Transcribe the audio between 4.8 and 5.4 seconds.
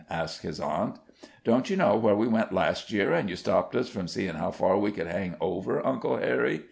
could hang